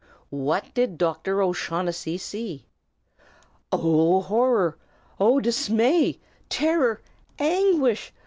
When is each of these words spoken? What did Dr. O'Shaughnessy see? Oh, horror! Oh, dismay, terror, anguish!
What 0.31 0.73
did 0.73 0.97
Dr. 0.97 1.43
O'Shaughnessy 1.43 2.17
see? 2.17 2.65
Oh, 3.71 4.21
horror! 4.21 4.79
Oh, 5.19 5.39
dismay, 5.39 6.19
terror, 6.49 7.03
anguish! 7.37 8.11